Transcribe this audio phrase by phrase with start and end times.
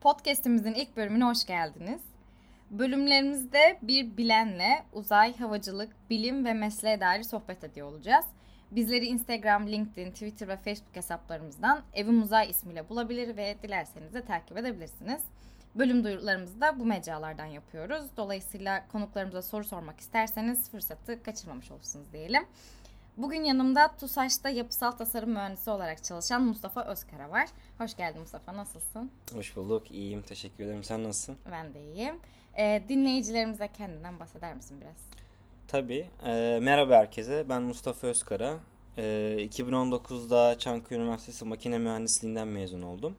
[0.00, 2.00] Podcast'imizin ilk bölümüne hoş geldiniz.
[2.70, 8.24] Bölümlerimizde bir bilenle uzay, havacılık, bilim ve mesleğe dair sohbet ediyor olacağız.
[8.70, 14.58] Bizleri Instagram, LinkedIn, Twitter ve Facebook hesaplarımızdan Evim Uzay ismiyle bulabilir ve dilerseniz de takip
[14.58, 15.22] edebilirsiniz.
[15.74, 18.06] Bölüm duyurularımızı da bu mecralardan yapıyoruz.
[18.16, 22.42] Dolayısıyla konuklarımıza soru sormak isterseniz fırsatı kaçırmamış olursunuz diyelim.
[23.16, 27.48] Bugün yanımda TUSAŞ'ta yapısal tasarım mühendisi olarak çalışan Mustafa Özkara var.
[27.78, 29.10] Hoş geldin Mustafa, nasılsın?
[29.34, 30.22] Hoş bulduk, iyiyim.
[30.22, 30.84] Teşekkür ederim.
[30.84, 31.36] Sen nasılsın?
[31.52, 32.14] Ben de iyiyim.
[32.58, 34.96] Ee, dinleyicilerimize kendinden bahseder misin biraz?
[35.68, 36.06] Tabii.
[36.24, 37.48] E, merhaba herkese.
[37.48, 38.54] Ben Mustafa Özkara.
[38.96, 39.02] E,
[39.50, 43.16] 2019'da Çankaya Üniversitesi Makine Mühendisliğinden mezun oldum.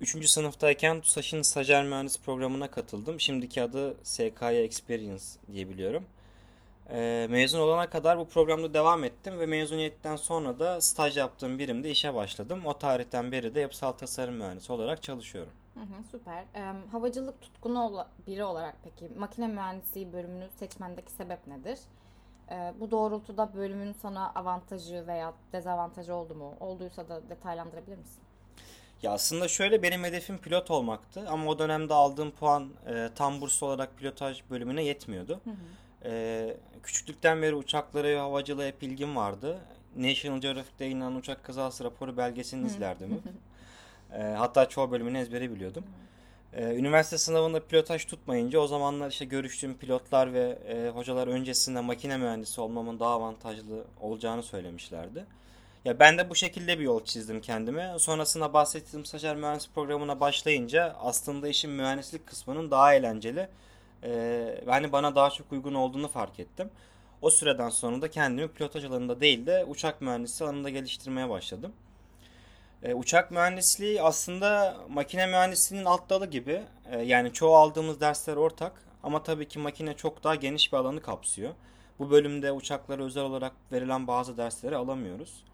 [0.00, 3.20] Üçüncü sınıftayken TUSAŞ'ın stajyer mühendis programına katıldım.
[3.20, 6.04] Şimdiki adı SKY Experience diye biliyorum.
[6.90, 11.90] E, mezun olana kadar bu programda devam ettim ve mezuniyetten sonra da staj yaptığım birimde
[11.90, 12.66] işe başladım.
[12.66, 15.52] O tarihten beri de yapısal tasarım mühendisi olarak çalışıyorum.
[15.74, 16.44] Hı hı, süper.
[16.54, 21.78] Ee, havacılık tutkunu biri olarak peki makine mühendisliği bölümünü seçmendeki sebep nedir?
[22.50, 26.54] Ee, bu doğrultuda bölümün sana avantajı veya dezavantajı oldu mu?
[26.60, 28.22] Olduysa da detaylandırabilir misin?
[29.02, 33.62] Ya aslında şöyle benim hedefim pilot olmaktı ama o dönemde aldığım puan e, tam burs
[33.62, 35.40] olarak pilotaj bölümüne yetmiyordu.
[35.44, 35.54] Hı hı.
[36.04, 39.58] E, küçüklükten beri uçaklara ve havacılığa hep ilgim vardı.
[39.96, 43.22] National Geographic'te yayınlanan uçak kazası raporu belgesini izlerdim.
[44.12, 45.84] e, hatta çoğu bölümünü ezbere biliyordum.
[46.52, 52.16] E, üniversite sınavında pilotaj tutmayınca o zamanlar işte görüştüğüm pilotlar ve e, hocalar öncesinde makine
[52.16, 55.24] mühendisi olmamın daha avantajlı olacağını söylemişlerdi.
[55.84, 57.98] Ya ben de bu şekilde bir yol çizdim kendime.
[57.98, 63.48] Sonrasında bahsettiğim stajyer mühendis programına başlayınca aslında işin mühendislik kısmının daha eğlenceli
[64.04, 66.70] e, hani bana daha çok uygun olduğunu fark ettim.
[67.22, 71.72] O süreden sonra da kendimi pilotaj alanında değil de uçak mühendisi alanında geliştirmeye başladım.
[72.82, 76.62] E, uçak mühendisliği aslında makine mühendisliğinin alt dalı gibi.
[76.90, 78.72] E, yani çoğu aldığımız dersler ortak
[79.02, 81.54] ama tabii ki makine çok daha geniş bir alanı kapsıyor.
[81.98, 85.44] Bu bölümde uçaklara özel olarak verilen bazı dersleri alamıyoruz.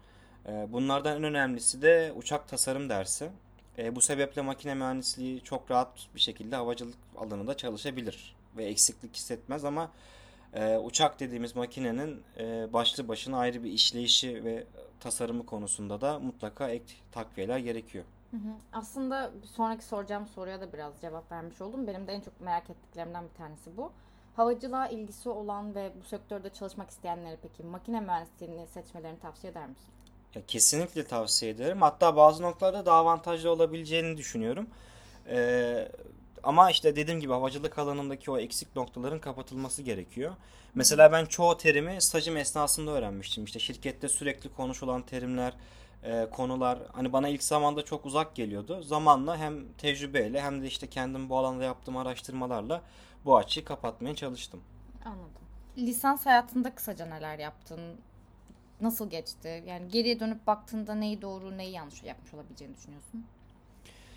[0.47, 3.29] E, bunlardan en önemlisi de uçak tasarım dersi.
[3.77, 9.65] E, bu sebeple makine mühendisliği çok rahat bir şekilde havacılık alanında çalışabilir ve eksiklik hissetmez
[9.65, 9.91] ama
[10.53, 14.63] e, uçak dediğimiz makinenin e, başlı başına ayrı bir işleyişi ve
[14.99, 18.05] tasarımı konusunda da mutlaka ek takviyeler gerekiyor.
[18.31, 18.53] Hı hı.
[18.73, 21.87] Aslında sonraki soracağım soruya da biraz cevap vermiş oldum.
[21.87, 23.91] Benim de en çok merak ettiklerimden bir tanesi bu.
[24.35, 29.85] Havacılığa ilgisi olan ve bu sektörde çalışmak isteyenlere peki makine mühendisliğini seçmelerini tavsiye eder misin?
[30.35, 31.81] Ya kesinlikle tavsiye ederim.
[31.81, 34.67] Hatta bazı noktalarda daha avantajlı olabileceğini düşünüyorum.
[35.27, 35.91] Ee,
[36.45, 40.35] ama işte dediğim gibi havacılık alanındaki o eksik noktaların kapatılması gerekiyor.
[40.75, 43.43] Mesela ben çoğu terimi stajım esnasında öğrenmiştim.
[43.43, 45.53] İşte şirkette sürekli konuşulan terimler,
[46.03, 48.83] e, konular hani bana ilk zamanda çok uzak geliyordu.
[48.83, 52.81] Zamanla hem tecrübeyle hem de işte kendim bu alanda yaptığım araştırmalarla
[53.25, 54.61] bu açıyı kapatmaya çalıştım.
[55.05, 55.41] Anladım.
[55.77, 57.79] Lisans hayatında kısaca neler yaptın?
[58.81, 59.63] Nasıl geçti?
[59.67, 63.25] Yani geriye dönüp baktığında neyi doğru, neyi yanlış yapmış olabileceğini düşünüyorsun?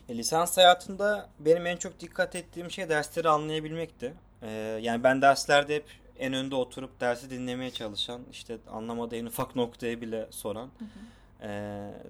[0.09, 4.15] E, lisans hayatında benim en çok dikkat ettiğim şey dersleri anlayabilmekti.
[4.43, 4.51] E,
[4.83, 5.85] yani ben derslerde hep
[6.19, 11.49] en önde oturup dersi dinlemeye çalışan, işte anlamadığı en ufak noktaya bile soran, hı hı.
[11.49, 11.51] E,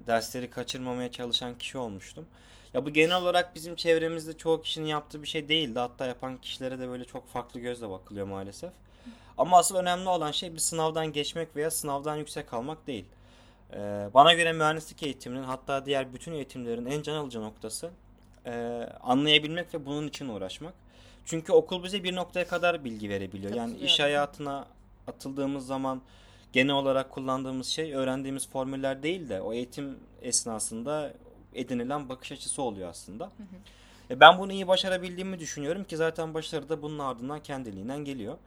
[0.06, 2.26] dersleri kaçırmamaya çalışan kişi olmuştum.
[2.74, 5.78] Ya bu genel olarak bizim çevremizde çoğu kişinin yaptığı bir şey değildi.
[5.78, 8.70] Hatta yapan kişilere de böyle çok farklı gözle bakılıyor maalesef.
[9.38, 13.04] Ama asıl önemli olan şey bir sınavdan geçmek veya sınavdan yüksek almak değil.
[13.72, 17.90] Ee, bana göre mühendislik eğitiminin hatta diğer bütün eğitimlerin en can alıcı noktası
[18.46, 18.52] e,
[19.00, 20.74] anlayabilmek ve bunun için uğraşmak.
[21.24, 23.54] Çünkü okul bize bir noktaya kadar bilgi verebiliyor.
[23.54, 24.66] Yani iş hayatına
[25.06, 26.02] atıldığımız zaman
[26.52, 31.12] genel olarak kullandığımız şey öğrendiğimiz formüller değil de o eğitim esnasında
[31.54, 33.24] edinilen bakış açısı oluyor aslında.
[33.24, 34.14] Hı hı.
[34.14, 38.38] E, ben bunu iyi başarabildiğimi düşünüyorum ki zaten başarı da bunun ardından kendiliğinden geliyor.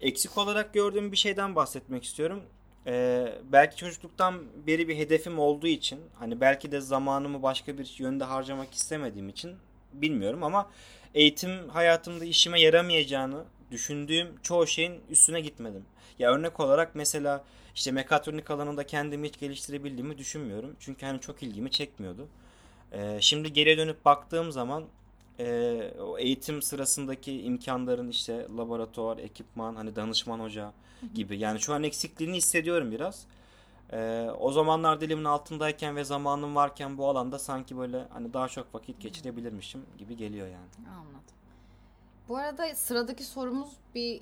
[0.00, 2.42] Eksik olarak gördüğüm bir şeyden bahsetmek istiyorum.
[2.86, 8.24] Ee, belki çocukluktan beri bir hedefim olduğu için hani belki de zamanımı başka bir yönde
[8.24, 9.56] harcamak istemediğim için
[9.92, 10.70] bilmiyorum ama
[11.14, 15.84] eğitim hayatımda işime yaramayacağını düşündüğüm çoğu şeyin üstüne gitmedim.
[16.18, 17.44] Ya örnek olarak mesela
[17.74, 20.76] işte mekatronik alanında kendimi hiç geliştirebildiğimi düşünmüyorum.
[20.80, 22.28] Çünkü hani çok ilgimi çekmiyordu.
[22.92, 24.84] Ee, şimdi geriye dönüp baktığım zaman
[25.40, 30.72] e, o eğitim sırasındaki imkanların işte laboratuvar, ekipman, hani danışman hoca
[31.14, 31.38] gibi.
[31.38, 33.26] Yani şu an eksikliğini hissediyorum biraz.
[33.92, 38.74] E, o zamanlar dilimin altındayken ve zamanım varken bu alanda sanki böyle hani daha çok
[38.74, 40.88] vakit geçirebilirmişim gibi geliyor yani.
[40.88, 41.34] Anladım.
[42.28, 44.16] Bu arada sıradaki sorumuz bir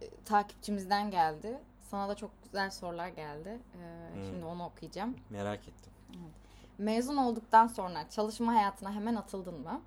[0.00, 1.58] e, takipçimizden geldi.
[1.90, 3.58] Sana da çok güzel sorular geldi.
[3.74, 4.24] Ee, hmm.
[4.24, 5.16] Şimdi onu okuyacağım.
[5.30, 5.92] Merak ettim.
[6.10, 6.34] Evet.
[6.78, 9.80] Mezun olduktan sonra çalışma hayatına hemen atıldın mı?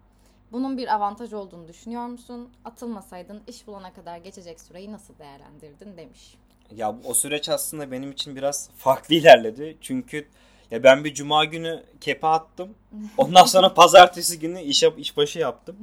[0.51, 2.49] Bunun bir avantaj olduğunu düşünüyor musun?
[2.65, 6.35] Atılmasaydın iş bulana kadar geçecek süreyi nasıl değerlendirdin demiş.
[6.75, 9.77] Ya o süreç aslında benim için biraz farklı ilerledi.
[9.81, 10.27] Çünkü
[10.71, 12.75] ya ben bir cuma günü kepe attım.
[13.17, 15.75] Ondan sonra pazartesi günü iş işbaşı yaptım.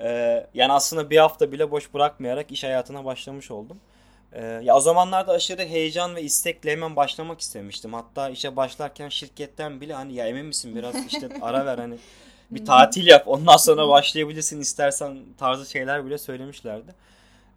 [0.00, 3.80] Ee, yani aslında bir hafta bile boş bırakmayarak iş hayatına başlamış oldum.
[4.32, 7.92] Ee, ya o zamanlarda aşırı heyecan ve istekle hemen başlamak istemiştim.
[7.92, 11.96] Hatta işe başlarken şirketten bile hani ya emin misin biraz işte ara ver hani
[12.50, 16.94] bir tatil yap ondan sonra başlayabilirsin istersen tarzı şeyler bile söylemişlerdi.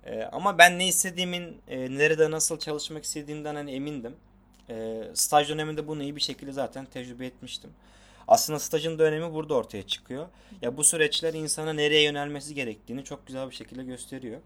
[0.05, 4.15] Ee, ama ben ne istediğimin, e, nerede nasıl çalışmak istediğimden hani emindim.
[4.69, 7.69] Ee, staj döneminde bunu iyi bir şekilde zaten tecrübe etmiştim.
[8.27, 10.27] Aslında stajın da önemi burada ortaya çıkıyor.
[10.61, 14.39] Ya bu süreçler insana nereye yönelmesi gerektiğini çok güzel bir şekilde gösteriyor.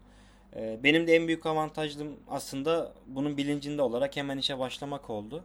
[0.56, 5.44] Ee, benim de en büyük avantajım aslında bunun bilincinde olarak hemen işe başlamak oldu.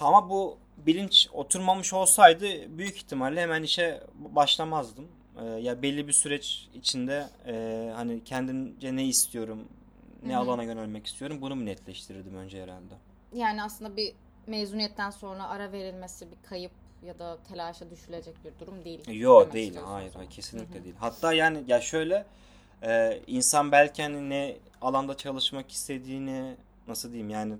[0.00, 5.08] Ama bu bilinç oturmamış olsaydı büyük ihtimalle hemen işe başlamazdım.
[5.40, 9.68] Ee, ya belli bir süreç içinde e, hani kendince ne istiyorum,
[10.22, 10.40] ne Hı-hı.
[10.40, 12.94] alana yönelmek istiyorum bunu mu netleştirirdim önce herhalde.
[13.32, 14.12] Yani aslında bir
[14.46, 16.72] mezuniyetten sonra ara verilmesi bir kayıp
[17.06, 19.20] ya da telaşa düşülecek bir durum değil.
[19.20, 19.76] Yok değil.
[19.84, 20.84] Hayır, hayır kesinlikle Hı-hı.
[20.84, 20.94] değil.
[20.98, 22.26] Hatta yani ya şöyle
[22.82, 26.56] e, insan belki hani ne alanda çalışmak istediğini
[26.88, 27.54] nasıl diyeyim yani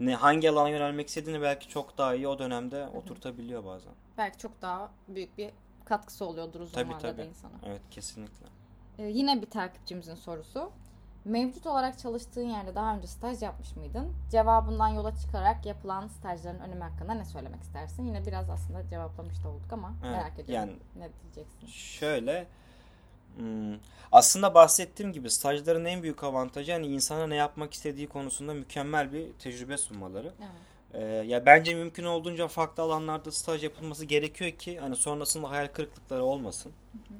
[0.00, 3.92] ne hangi alana yönelmek istediğini belki çok daha iyi o dönemde oturtabiliyor bazen.
[4.18, 5.50] Belki çok daha büyük bir
[5.84, 7.26] katkısı oluyordur uzun tabii, vadede tabii.
[7.26, 7.52] insana.
[7.66, 8.46] Evet kesinlikle.
[8.98, 10.70] Ee, yine bir takipçimizin sorusu.
[11.24, 14.12] Mevcut olarak çalıştığın yerde daha önce staj yapmış mıydın?
[14.30, 18.04] Cevabından yola çıkarak yapılan stajların önemi hakkında ne söylemek istersin?
[18.04, 20.68] Yine biraz aslında cevaplamış da olduk ama evet, merak ediyorum.
[20.68, 21.66] Yani, ne diyeceksin?
[21.66, 22.46] Şöyle
[23.38, 23.78] hmm,
[24.12, 29.32] aslında bahsettiğim gibi stajların en büyük avantajı hani insana ne yapmak istediği konusunda mükemmel bir
[29.38, 30.32] tecrübe sunmaları.
[30.38, 30.68] Evet.
[30.94, 36.24] Ee, ya bence mümkün olduğunca farklı alanlarda staj yapılması gerekiyor ki hani sonrasında hayal kırıklıkları
[36.24, 36.72] olmasın.
[36.92, 37.18] Hı hı.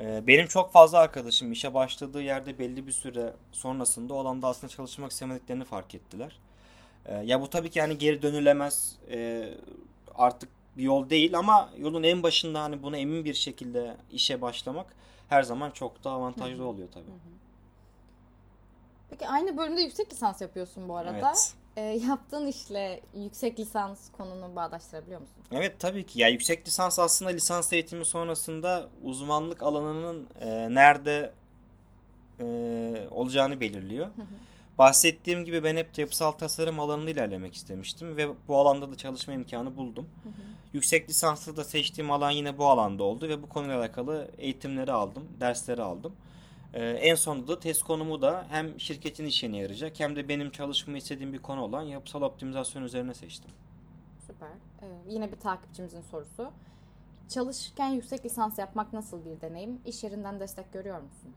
[0.00, 4.72] Ee, benim çok fazla arkadaşım işe başladığı yerde belli bir süre sonrasında o alanda aslında
[4.72, 6.38] çalışmak istemediklerini fark ettiler.
[7.06, 9.48] Ee, ya bu tabii ki yani geri dönülemez e,
[10.14, 14.86] artık bir yol değil ama yolun en başında hani buna emin bir şekilde işe başlamak
[15.28, 17.04] her zaman çok daha avantajlı oluyor tabii.
[19.10, 21.28] Peki aynı bölümde yüksek lisans yapıyorsun bu arada.
[21.28, 21.54] Evet.
[21.76, 25.36] E, yaptığın işle yüksek lisans konunu bağdaştırabiliyor musun?
[25.52, 26.20] Evet tabii ki.
[26.20, 31.32] Ya yüksek lisans aslında lisans eğitimi sonrasında uzmanlık alanının e, nerede
[32.40, 32.44] e,
[33.10, 34.06] olacağını belirliyor.
[34.78, 39.76] Bahsettiğim gibi ben hep yapısal tasarım alanında ilerlemek istemiştim ve bu alanda da çalışma imkanı
[39.76, 40.08] buldum.
[40.72, 45.28] Yüksek lisanslı da seçtiğim alan yine bu alanda oldu ve bu konuyla alakalı eğitimleri aldım,
[45.40, 46.12] dersleri aldım.
[46.74, 50.98] Ee, en sonunda da test konumu da hem şirketin işine yarayacak hem de benim çalışmayı
[50.98, 53.50] istediğim bir konu olan yapısal optimizasyon üzerine seçtim.
[54.26, 54.48] Süper.
[54.82, 56.50] Ee, yine bir takipçimizin sorusu.
[57.28, 59.80] Çalışırken yüksek lisans yapmak nasıl bir deneyim?
[59.86, 61.34] İş yerinden destek görüyor musun?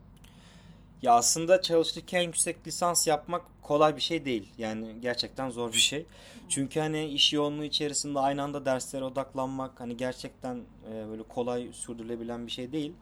[1.01, 4.49] Ya aslında çalışırken yüksek lisans yapmak kolay bir şey değil.
[4.57, 6.05] Yani gerçekten zor bir şey.
[6.49, 10.55] Çünkü hani iş yoğunluğu içerisinde aynı anda derslere odaklanmak hani gerçekten
[10.91, 12.93] e, böyle kolay sürdürülebilen bir şey değil.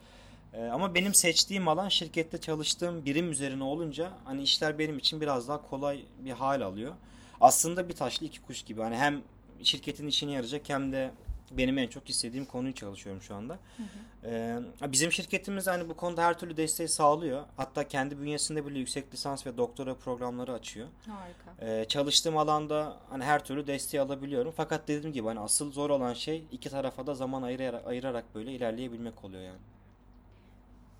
[0.53, 5.47] Ee, ama benim seçtiğim alan şirkette çalıştığım birim üzerine olunca hani işler benim için biraz
[5.47, 6.93] daha kolay bir hal alıyor.
[7.41, 8.81] Aslında bir taşlı iki kuş gibi.
[8.81, 9.21] Hani hem
[9.63, 11.11] şirketin işini yarayacak hem de
[11.51, 13.53] benim en çok istediğim konuyu çalışıyorum şu anda.
[13.53, 14.29] Hı hı.
[14.29, 17.45] Ee, bizim şirketimiz hani bu konuda her türlü desteği sağlıyor.
[17.57, 20.87] Hatta kendi bünyesinde bile yüksek lisans ve doktora programları açıyor.
[21.07, 21.65] Harika.
[21.65, 24.53] Ee, çalıştığım alanda hani her türlü desteği alabiliyorum.
[24.57, 28.51] Fakat dediğim gibi hani asıl zor olan şey iki tarafa da zaman ayırarak, ayırarak böyle
[28.51, 29.59] ilerleyebilmek oluyor yani.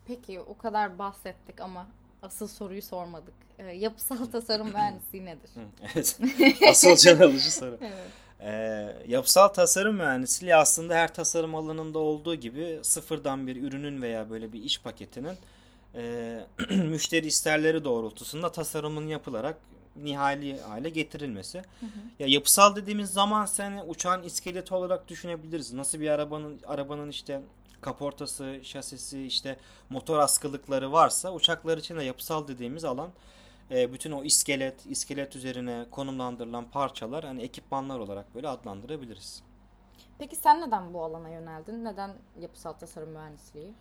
[0.05, 1.87] Peki o kadar bahsettik ama
[2.21, 3.33] asıl soruyu sormadık.
[3.59, 5.49] E, yapısal tasarım mühendisliği nedir?
[5.81, 6.19] evet.
[6.69, 7.77] Asıl can alıcı soru.
[7.81, 8.11] evet.
[8.39, 8.51] E,
[9.07, 14.63] yapısal tasarım mühendisliği aslında her tasarım alanında olduğu gibi sıfırdan bir ürünün veya böyle bir
[14.63, 15.37] iş paketinin
[15.95, 16.39] e,
[16.69, 19.57] müşteri isterleri doğrultusunda tasarımın yapılarak
[19.95, 21.57] nihai hale getirilmesi.
[21.57, 21.89] Hı hı.
[22.19, 25.73] Ya yapısal dediğimiz zaman seni uçağın iskeleti olarak düşünebiliriz.
[25.73, 27.41] Nasıl bir arabanın arabanın işte
[27.81, 29.57] kaportası, şasisi, işte
[29.89, 33.09] motor askılıkları varsa uçaklar için de yapısal dediğimiz alan
[33.71, 39.43] e, bütün o iskelet, iskelet üzerine konumlandırılan parçalar hani ekipmanlar olarak böyle adlandırabiliriz.
[40.19, 41.85] Peki sen neden bu alana yöneldin?
[41.85, 43.73] Neden yapısal tasarım mühendisliği?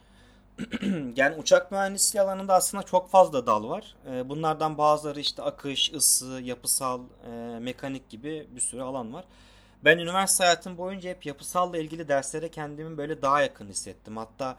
[1.16, 3.96] yani uçak mühendisliği alanında aslında çok fazla dal var.
[4.10, 7.00] E, bunlardan bazıları işte akış, ısı, yapısal,
[7.30, 9.24] e, mekanik gibi bir sürü alan var.
[9.84, 14.16] Ben üniversite hayatım boyunca hep yapısalla ilgili derslere kendimi böyle daha yakın hissettim.
[14.16, 14.56] Hatta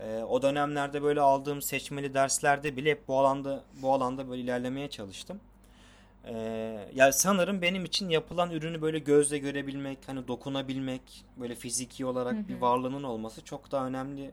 [0.00, 4.90] e, o dönemlerde böyle aldığım seçmeli derslerde bile hep bu alanda bu alanda böyle ilerlemeye
[4.90, 5.40] çalıştım.
[6.24, 6.34] E,
[6.94, 12.40] yani sanırım benim için yapılan ürünü böyle gözle görebilmek, hani dokunabilmek, böyle fiziki olarak hı
[12.40, 12.48] hı.
[12.48, 14.30] bir varlığının olması çok daha önemli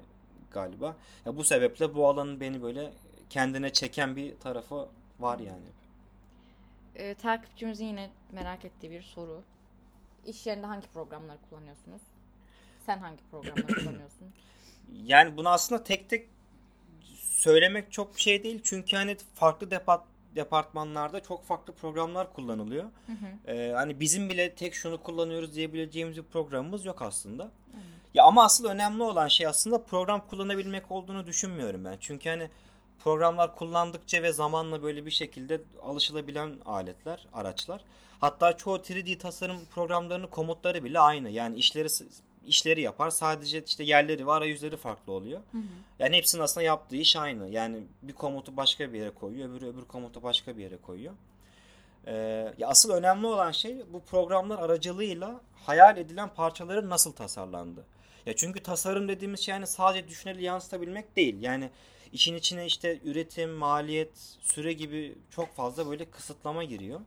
[0.52, 0.96] galiba.
[1.26, 2.94] Ya bu sebeple bu alanın beni böyle
[3.30, 4.88] kendine çeken bir tarafı
[5.20, 5.66] var yani.
[6.96, 9.42] Ee, takipçimizin yine merak ettiği bir soru.
[10.26, 12.02] İş yerinde hangi programları kullanıyorsunuz?
[12.86, 14.34] Sen hangi programları kullanıyorsun?
[15.06, 16.30] Yani bunu aslında tek tek
[17.20, 18.62] söylemek çok bir şey değil.
[18.64, 20.04] Çünkü hani farklı depart
[20.36, 22.84] departmanlarda çok farklı programlar kullanılıyor.
[22.84, 23.52] Hı hı.
[23.52, 27.52] Ee, hani bizim bile tek şunu kullanıyoruz diyebileceğimiz bir programımız yok aslında.
[28.14, 31.98] Ya ama asıl önemli olan şey aslında program kullanabilmek olduğunu düşünmüyorum ben.
[32.00, 32.50] Çünkü hani
[33.00, 37.82] programlar kullandıkça ve zamanla böyle bir şekilde alışılabilen aletler, araçlar.
[38.20, 41.30] Hatta çoğu 3D tasarım programlarının komutları bile aynı.
[41.30, 41.90] Yani işleri
[42.48, 43.10] işleri yapar.
[43.10, 45.42] Sadece işte yerleri ve arayüzleri farklı oluyor.
[45.52, 45.62] Hı hı.
[46.00, 47.50] Yani hepsinin aslında yaptığı iş aynı.
[47.50, 51.14] Yani bir komutu başka bir yere koyuyor, öbürü öbür komutu başka bir yere koyuyor.
[52.08, 52.14] Ee,
[52.58, 57.86] ya asıl önemli olan şey bu programlar aracılığıyla hayal edilen parçaların nasıl tasarlandı.
[58.26, 61.42] Ya çünkü tasarım dediğimiz şey yani sadece düşüneli yansıtabilmek değil.
[61.42, 61.70] Yani
[62.14, 67.00] işin içine işte üretim, maliyet, süre gibi çok fazla böyle kısıtlama giriyor.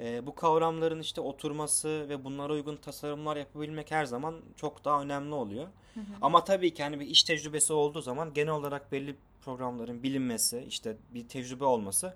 [0.00, 5.34] Ee, bu kavramların işte oturması ve bunlara uygun tasarımlar yapabilmek her zaman çok daha önemli
[5.34, 5.66] oluyor.
[5.94, 6.04] Hı hı.
[6.20, 10.96] Ama tabii ki hani bir iş tecrübesi olduğu zaman genel olarak belli programların bilinmesi, işte
[11.14, 12.14] bir tecrübe olması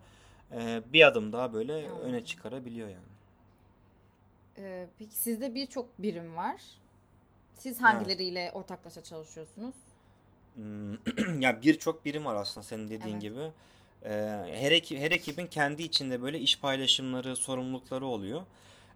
[0.53, 1.99] e, bir adım daha böyle Anladım.
[2.03, 3.13] öne çıkarabiliyor yani.
[4.59, 6.61] Ee, peki sizde birçok birim var.
[7.59, 9.75] Siz hangileriyle ortaklaşa çalışıyorsunuz?
[10.55, 10.93] Hmm,
[11.43, 13.23] ya birçok birim var aslında senin dediğin Evet.
[13.23, 13.51] gibi.
[14.05, 14.11] Ee,
[14.55, 18.43] her, eki- her ekibin kendi içinde böyle iş paylaşımları, sorumlulukları oluyor.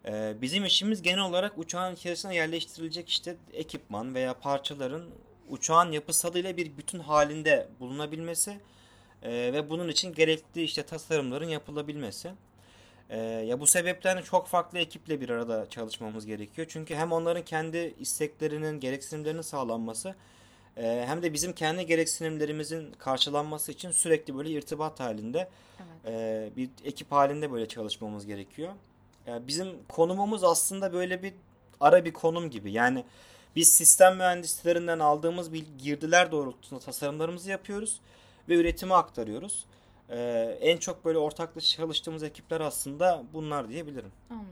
[0.05, 5.05] Ee, bizim işimiz genel olarak uçağın içerisine yerleştirilecek işte ekipman veya parçaların
[5.49, 8.57] uçağın yapısalıyla bir bütün halinde bulunabilmesi
[9.23, 12.31] e, ve bunun için gerekli işte tasarımların yapılabilmesi.
[13.09, 16.67] Ee, ya bu sebepten çok farklı ekiple bir arada çalışmamız gerekiyor.
[16.69, 20.15] Çünkü hem onların kendi isteklerinin, gereksinimlerinin sağlanması
[20.77, 26.15] ee, hem de bizim kendi gereksinimlerimizin karşılanması için sürekli böyle irtibat halinde Evet.
[26.15, 28.73] e, bir ekip halinde böyle çalışmamız gerekiyor.
[29.27, 31.33] Yani bizim konumumuz aslında böyle bir
[31.79, 32.71] ara bir konum gibi.
[32.71, 33.03] Yani
[33.55, 37.99] biz sistem mühendislerinden aldığımız girdiler doğrultusunda tasarımlarımızı yapıyoruz
[38.49, 39.65] ve üretime aktarıyoruz.
[40.09, 44.11] Ee, en çok böyle ortaklaşa çalıştığımız ekipler aslında bunlar diyebilirim.
[44.29, 44.47] Anladım.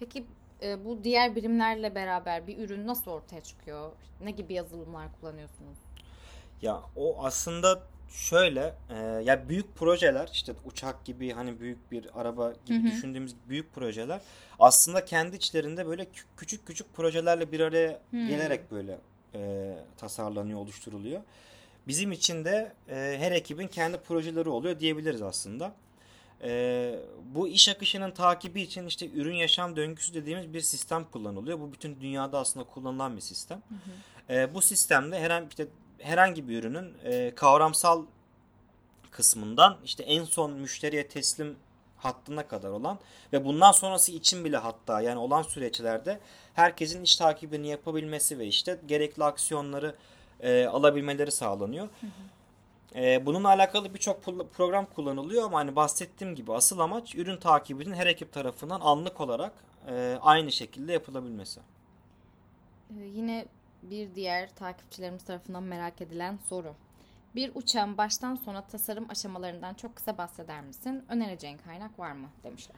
[0.00, 0.24] Peki
[0.64, 3.92] e, bu diğer birimlerle beraber bir ürün nasıl ortaya çıkıyor?
[4.20, 5.78] Ne gibi yazılımlar kullanıyorsunuz?
[6.62, 12.52] Ya o aslında şöyle e, ya büyük projeler işte uçak gibi hani büyük bir araba
[12.66, 12.92] gibi Hı hı.
[12.92, 14.20] düşündüğümüz büyük projeler
[14.58, 18.26] aslında kendi içlerinde böyle kü- küçük küçük projelerle bir araya Hmm.
[18.26, 18.98] gelerek böyle
[19.34, 21.20] e, tasarlanıyor, oluşturuluyor.
[21.88, 25.74] Bizim için de e, her ekibin kendi projeleri oluyor diyebiliriz aslında.
[26.42, 26.94] E,
[27.34, 31.60] bu iş akışının takibi için işte ürün yaşam döngüsü dediğimiz bir sistem kullanılıyor.
[31.60, 33.62] Bu bütün dünyada aslında kullanılan bir sistem.
[34.30, 35.66] E, bu sistemde herhangi işte
[35.98, 38.04] herhangi bir ürünün e, kavramsal
[39.10, 41.56] kısmından işte en son müşteriye teslim
[41.96, 42.98] hattına kadar olan
[43.32, 46.20] ve bundan sonrası için bile hatta yani olan süreçlerde
[46.54, 49.94] herkesin iş takibini yapabilmesi ve işte gerekli aksiyonları
[50.40, 51.88] e, alabilmeleri sağlanıyor.
[52.94, 54.22] E, bununla alakalı birçok
[54.54, 59.52] program kullanılıyor ama hani bahsettiğim gibi asıl amaç ürün takibinin her ekip tarafından anlık olarak
[59.88, 61.60] e, aynı şekilde yapılabilmesi.
[63.00, 63.46] Ee, yine
[63.82, 66.74] bir diğer takipçilerimiz tarafından merak edilen soru.
[67.34, 71.04] Bir uçağın baştan sona tasarım aşamalarından çok kısa bahseder misin?
[71.08, 72.28] Önereceğin kaynak var mı?
[72.44, 72.76] demişler.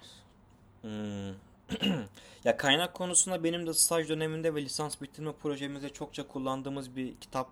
[0.81, 1.35] Hmm.
[2.45, 7.49] ya kaynak konusunda benim de staj döneminde ve lisans bitirme projemizde çokça kullandığımız bir kitap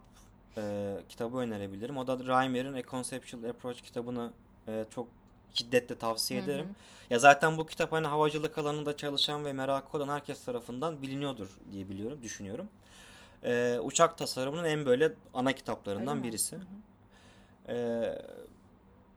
[0.56, 1.99] e, kitabı önerebilirim.
[1.99, 4.30] O da Reimer'in A Conceptual Approach kitabını
[4.68, 5.09] e, çok
[5.54, 6.50] şiddetle tavsiye Hı hı.
[6.50, 6.66] ederim.
[7.11, 11.88] Ya zaten bu kitap hani havacılık alanında çalışan ve merakı olan herkes tarafından biliniyordur diye
[11.88, 12.68] biliyorum, düşünüyorum.
[13.44, 16.59] E, uçak tasarımının en böyle ana kitaplarından Öyle birisi.
[17.68, 17.75] Ee,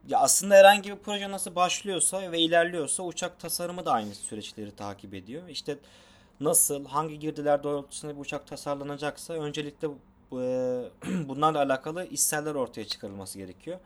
[0.07, 5.13] ya aslında herhangi bir proje nasıl başlıyorsa ve ilerliyorsa uçak tasarımı da aynı süreçleri takip
[5.13, 5.47] ediyor.
[5.49, 5.77] İşte
[6.39, 9.91] nasıl, hangi girdiler doğrultusunda bir uçak tasarlanacaksa öncelikle e,
[11.27, 13.79] bunlarla alakalı isterler ortaya çıkarılması gerekiyor.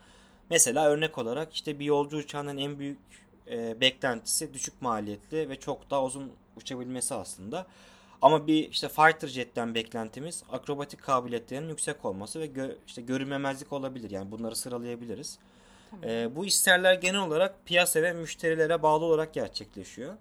[0.50, 3.00] Mesela örnek olarak işte bir yolcu uçağının en büyük
[3.48, 7.66] e, beklentisi düşük maliyetli ve çok daha uzun uçabilmesi aslında.
[8.22, 14.12] Ama bir işte fighter jet'ten beklentimiz akrobatik kabiliyetlerinin yüksek olması ve gö- işte görünmemezlik olabilir.
[14.12, 15.40] Yani bunları sıralayabiliriz.
[15.92, 16.10] Tamam.
[16.10, 20.14] Ee, bu isterler genel olarak piyasa ve müşterilere bağlı olarak gerçekleşiyor.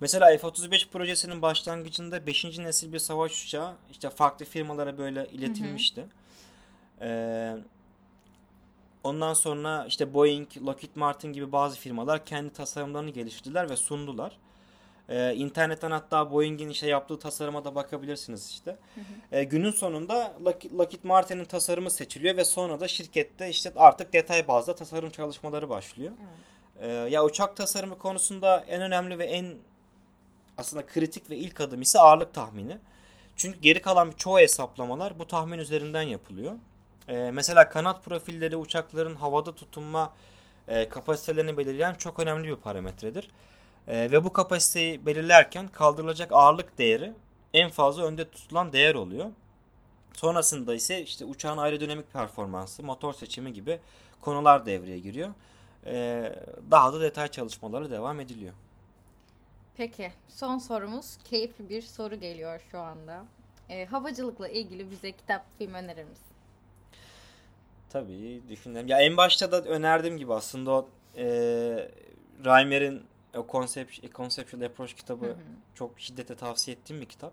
[0.00, 2.44] Mesela F-35 projesinin başlangıcında 5.
[2.44, 6.06] nesil bir savaş uçağı işte farklı firmalara böyle iletilmişti.
[7.00, 7.56] Ee,
[9.04, 14.38] ondan sonra işte Boeing, Lockheed Martin gibi bazı firmalar kendi tasarımlarını geliştirdiler ve sundular.
[15.08, 18.76] E, internetten hatta Boeing'in işte yaptığı tasarıma da bakabilirsiniz işte.
[19.32, 20.34] E, günün sonunda
[20.78, 26.12] Lockheed Martin'in tasarımı seçiliyor ve sonra da şirkette işte artık detay bazda tasarım çalışmaları başlıyor.
[26.80, 29.54] E, ya uçak tasarımı konusunda en önemli ve en
[30.58, 32.78] aslında kritik ve ilk adım ise ağırlık tahmini.
[33.36, 36.52] Çünkü geri kalan çoğu hesaplamalar bu tahmin üzerinden yapılıyor.
[37.08, 40.12] E, mesela kanat profilleri uçakların havada tutunma
[40.68, 43.30] e, kapasitelerini belirleyen çok önemli bir parametredir.
[43.88, 47.12] E, ve bu kapasiteyi belirlerken kaldırılacak ağırlık değeri
[47.54, 49.26] en fazla önde tutulan değer oluyor.
[50.12, 53.80] Sonrasında ise işte uçağın aerodinamik performansı, motor seçimi gibi
[54.20, 55.28] konular devreye giriyor.
[55.86, 56.32] E,
[56.70, 58.54] daha da detay çalışmaları devam ediliyor.
[59.78, 63.24] Peki son sorumuz keyifli bir soru geliyor şu anda.
[63.68, 66.26] E, havacılıkla ilgili bize kitap, film önerir misin?
[67.90, 68.88] Tabii düşünelim.
[68.88, 71.24] Ya en başta da önerdiğim gibi aslında o e,
[72.44, 73.02] Reimer'in
[73.36, 75.36] o Concept, Conceptual Approach kitabı hı hı.
[75.74, 77.32] çok şiddetle tavsiye ettiğim bir kitap.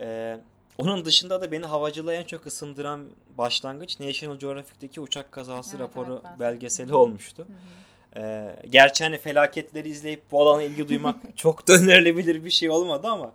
[0.00, 0.38] E,
[0.78, 3.06] onun dışında da beni havacılığa en çok ısındıran
[3.38, 7.42] başlangıç National Geographic'teki uçak kazası evet, raporu evet, belgeseli olmuştu.
[7.48, 7.87] Hı hı.
[8.16, 13.08] Ee, gerçi hani felaketleri izleyip bu alana ilgi duymak çok da önerilebilir bir şey olmadı
[13.08, 13.32] ama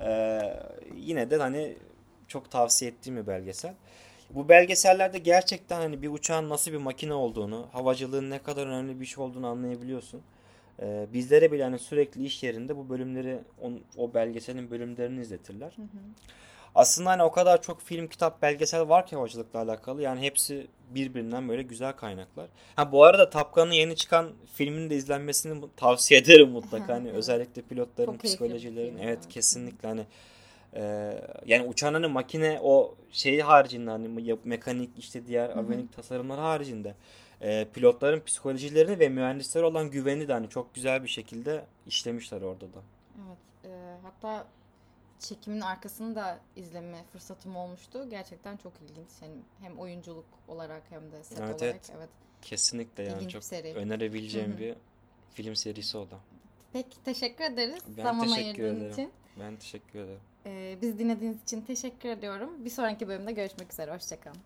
[0.00, 0.40] e,
[0.96, 1.76] yine de hani
[2.28, 3.74] çok tavsiye ettiğim bir belgesel.
[4.30, 9.06] Bu belgesellerde gerçekten hani bir uçağın nasıl bir makine olduğunu, havacılığın ne kadar önemli bir
[9.06, 10.22] şey olduğunu anlayabiliyorsun.
[10.82, 15.72] Ee, bizlere bile hani sürekli iş yerinde bu bölümleri, o, o belgeselin bölümlerini izletirler.
[15.76, 15.86] Hı hı.
[16.74, 20.02] Aslında hani o kadar çok film, kitap, belgesel var ki havacılıkla alakalı.
[20.02, 22.48] Yani hepsi birbirinden böyle güzel kaynaklar.
[22.76, 26.94] Ha bu arada Tapkan'ın yeni çıkan filmin de izlenmesini tavsiye ederim mutlaka.
[26.94, 30.06] hani özellikle pilotların çok psikolojilerin evet kesinlikle hani
[30.74, 31.14] e,
[31.46, 36.94] yani uçağın hani makine o şeyi haricinde hani mekanik işte diğer avenik tasarımlar haricinde
[37.40, 42.66] e, pilotların psikolojilerini ve mühendisler olan güveni de hani çok güzel bir şekilde işlemişler orada
[42.66, 42.80] da.
[43.26, 43.72] Evet.
[43.72, 44.46] E, hatta
[45.20, 48.10] çekimin arkasını da izleme fırsatım olmuştu.
[48.10, 49.08] Gerçekten çok ilginç.
[49.22, 51.62] Yani hem oyunculuk olarak hem de set evet, olarak.
[51.62, 51.92] Evet.
[51.96, 52.08] evet.
[52.42, 53.74] Kesinlikle yani İlginç çok seri.
[53.74, 54.58] önerebileceğim Hı-hı.
[54.58, 54.74] bir
[55.34, 56.18] film serisi o da.
[56.72, 57.82] Peki teşekkür ederiz.
[57.96, 58.92] Ben Zaman teşekkür ederim.
[58.92, 59.12] için.
[59.40, 60.20] Ben teşekkür ederim.
[60.46, 62.64] Ee, biz dinlediğiniz için teşekkür ediyorum.
[62.64, 63.94] Bir sonraki bölümde görüşmek üzere.
[63.94, 64.40] Hoşçakalın.